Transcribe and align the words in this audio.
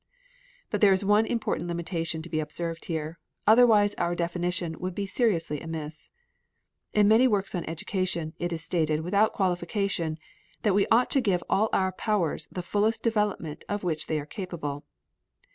But 0.71 0.81
there 0.81 0.93
is 0.93 1.05
one 1.05 1.27
important 1.27 1.67
limitation 1.67 2.23
to 2.23 2.29
be 2.29 2.39
observed 2.39 2.85
here, 2.85 3.19
otherwise 3.45 3.93
our 3.99 4.15
definition 4.15 4.75
would 4.79 4.95
be 4.95 5.05
seriously 5.05 5.61
amiss. 5.61 6.09
In 6.91 7.07
many 7.07 7.27
works 7.27 7.53
on 7.53 7.65
education, 7.65 8.33
it 8.39 8.51
is 8.51 8.63
stated, 8.63 9.01
without 9.01 9.31
qualification, 9.31 10.17
that 10.63 10.73
we 10.73 10.87
ought 10.87 11.11
to 11.11 11.21
give 11.21 11.41
to 11.41 11.45
all 11.51 11.69
our 11.71 11.91
powers 11.91 12.47
the 12.51 12.63
fullest 12.63 13.03
development 13.03 13.63
of 13.69 13.83
which 13.83 14.07
they 14.07 14.19
are 14.19 14.25
capable. 14.25 14.85